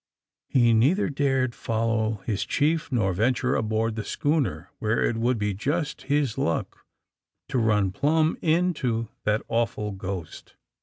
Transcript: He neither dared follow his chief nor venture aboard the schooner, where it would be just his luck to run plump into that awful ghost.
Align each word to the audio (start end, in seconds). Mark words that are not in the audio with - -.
He 0.47 0.73
neither 0.73 1.09
dared 1.09 1.53
follow 1.53 2.23
his 2.25 2.43
chief 2.43 2.91
nor 2.91 3.13
venture 3.13 3.53
aboard 3.55 3.95
the 3.95 4.03
schooner, 4.03 4.71
where 4.79 5.03
it 5.03 5.15
would 5.15 5.37
be 5.37 5.53
just 5.53 6.01
his 6.09 6.39
luck 6.39 6.83
to 7.49 7.59
run 7.59 7.91
plump 7.91 8.39
into 8.41 9.09
that 9.25 9.43
awful 9.47 9.91
ghost. 9.91 10.55